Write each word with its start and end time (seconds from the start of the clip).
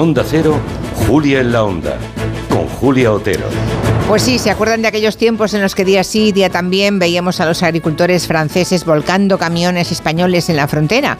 Onda 0.00 0.24
Cero, 0.26 0.58
Julia 1.06 1.40
en 1.40 1.52
la 1.52 1.62
Onda, 1.62 1.98
con 2.48 2.66
Julia 2.66 3.12
Otero. 3.12 3.44
Pues 4.08 4.22
sí, 4.22 4.38
¿se 4.38 4.50
acuerdan 4.50 4.80
de 4.80 4.88
aquellos 4.88 5.18
tiempos 5.18 5.52
en 5.52 5.60
los 5.60 5.74
que 5.74 5.84
día 5.84 6.04
sí, 6.04 6.32
día 6.32 6.48
también 6.48 6.98
veíamos 6.98 7.38
a 7.38 7.44
los 7.44 7.62
agricultores 7.62 8.26
franceses 8.26 8.86
volcando 8.86 9.36
camiones 9.36 9.92
españoles 9.92 10.48
en 10.48 10.56
la 10.56 10.68
frontera? 10.68 11.18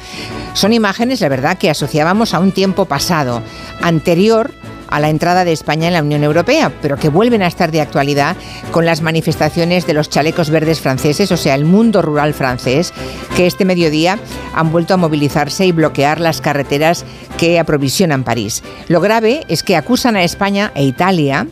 Son 0.54 0.72
imágenes, 0.72 1.20
la 1.20 1.28
verdad, 1.28 1.58
que 1.58 1.68
asociábamos 1.68 2.32
a 2.32 2.38
un 2.38 2.52
tiempo 2.52 2.86
pasado, 2.86 3.42
anterior 3.82 4.50
a 4.90 5.00
la 5.00 5.08
entrada 5.08 5.44
de 5.44 5.52
España 5.52 5.88
en 5.88 5.94
la 5.94 6.02
Unión 6.02 6.24
Europea, 6.24 6.72
pero 6.82 6.96
que 6.96 7.08
vuelven 7.08 7.42
a 7.42 7.46
estar 7.46 7.70
de 7.70 7.80
actualidad 7.80 8.36
con 8.70 8.84
las 8.84 9.02
manifestaciones 9.02 9.86
de 9.86 9.94
los 9.94 10.10
chalecos 10.10 10.50
verdes 10.50 10.80
franceses, 10.80 11.32
o 11.32 11.36
sea, 11.36 11.54
el 11.54 11.64
mundo 11.64 12.02
rural 12.02 12.34
francés, 12.34 12.92
que 13.36 13.46
este 13.46 13.64
mediodía 13.64 14.18
han 14.54 14.72
vuelto 14.72 14.94
a 14.94 14.98
movilizarse 14.98 15.66
y 15.66 15.72
bloquear 15.72 16.20
las 16.20 16.40
carreteras 16.40 17.04
que 17.38 17.58
aprovisionan 17.58 18.24
París. 18.24 18.62
Lo 18.88 19.00
grave 19.00 19.44
es 19.48 19.62
que 19.62 19.76
acusan 19.76 20.16
a 20.16 20.24
España 20.24 20.72
e 20.74 20.84
Italia 20.84 21.46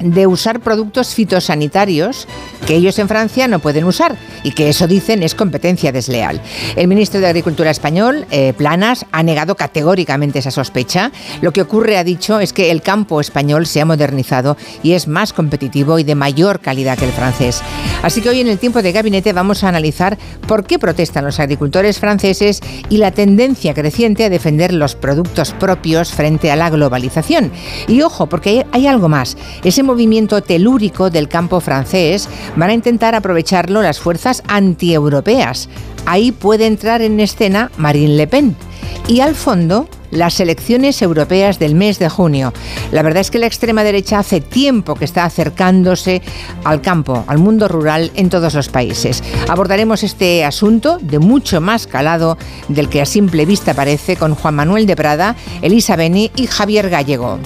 de 0.00 0.26
usar 0.26 0.60
productos 0.60 1.14
fitosanitarios 1.14 2.28
que 2.66 2.76
ellos 2.76 2.98
en 2.98 3.08
Francia 3.08 3.48
no 3.48 3.58
pueden 3.58 3.84
usar 3.84 4.16
y 4.42 4.52
que 4.52 4.68
eso 4.68 4.86
dicen 4.86 5.22
es 5.22 5.34
competencia 5.34 5.92
desleal. 5.92 6.40
El 6.76 6.88
ministro 6.88 7.20
de 7.20 7.26
Agricultura 7.26 7.70
español, 7.70 8.26
eh, 8.30 8.52
Planas, 8.56 9.06
ha 9.12 9.22
negado 9.22 9.54
categóricamente 9.54 10.38
esa 10.38 10.50
sospecha. 10.50 11.12
Lo 11.40 11.52
que 11.52 11.62
ocurre, 11.62 11.98
ha 11.98 12.04
dicho, 12.04 12.40
es 12.40 12.52
que 12.52 12.70
el 12.70 12.82
campo 12.82 13.20
español 13.20 13.66
se 13.66 13.80
ha 13.80 13.84
modernizado 13.84 14.56
y 14.82 14.92
es 14.92 15.08
más 15.08 15.32
competitivo 15.32 15.98
y 15.98 16.04
de 16.04 16.14
mayor 16.14 16.60
calidad 16.60 16.98
que 16.98 17.04
el 17.04 17.12
francés. 17.12 17.62
Así 18.02 18.20
que 18.20 18.28
hoy 18.28 18.40
en 18.40 18.48
el 18.48 18.58
tiempo 18.58 18.82
de 18.82 18.92
gabinete 18.92 19.32
vamos 19.32 19.64
a 19.64 19.68
analizar 19.68 20.18
por 20.46 20.64
qué 20.64 20.78
protestan 20.78 21.24
los 21.24 21.40
agricultores 21.40 21.98
franceses 21.98 22.60
y 22.88 22.98
la 22.98 23.10
tendencia 23.10 23.74
creciente 23.74 24.24
a 24.24 24.30
defender 24.30 24.72
los 24.72 24.94
productos 24.94 25.52
propios 25.52 26.12
frente 26.12 26.50
a 26.50 26.56
la 26.56 26.70
globalización. 26.70 27.50
Y 27.86 28.02
ojo, 28.02 28.28
porque 28.28 28.66
hay 28.72 28.86
algo 28.86 29.08
más. 29.08 29.36
Ese 29.64 29.82
movimiento 29.82 30.42
telúrico 30.42 31.10
del 31.10 31.28
campo 31.28 31.60
francés 31.60 32.28
van 32.56 32.70
a 32.70 32.74
intentar 32.74 33.14
aprovecharlo 33.14 33.82
las 33.82 33.98
fuerzas 33.98 34.27
antieuropeas. 34.46 35.68
Ahí 36.06 36.32
puede 36.32 36.66
entrar 36.66 37.02
en 37.02 37.20
escena 37.20 37.70
Marine 37.76 38.16
Le 38.16 38.26
Pen. 38.26 38.56
Y 39.06 39.20
al 39.20 39.34
fondo, 39.34 39.88
las 40.10 40.40
elecciones 40.40 41.00
europeas 41.02 41.58
del 41.58 41.74
mes 41.74 41.98
de 41.98 42.08
junio. 42.08 42.52
La 42.92 43.02
verdad 43.02 43.20
es 43.20 43.30
que 43.30 43.38
la 43.38 43.46
extrema 43.46 43.84
derecha 43.84 44.18
hace 44.18 44.40
tiempo 44.40 44.94
que 44.94 45.04
está 45.04 45.24
acercándose 45.24 46.22
al 46.64 46.80
campo, 46.80 47.24
al 47.26 47.38
mundo 47.38 47.68
rural 47.68 48.10
en 48.14 48.30
todos 48.30 48.54
los 48.54 48.68
países. 48.68 49.22
Abordaremos 49.48 50.02
este 50.02 50.44
asunto 50.44 50.98
de 51.00 51.18
mucho 51.18 51.60
más 51.60 51.86
calado 51.86 52.38
del 52.68 52.88
que 52.88 53.02
a 53.02 53.06
simple 53.06 53.46
vista 53.46 53.74
parece 53.74 54.16
con 54.16 54.34
Juan 54.34 54.54
Manuel 54.54 54.86
de 54.86 54.96
Prada, 54.96 55.36
Elisa 55.62 55.96
Beni 55.96 56.30
y 56.36 56.46
Javier 56.46 56.90
Gallego. 56.90 57.38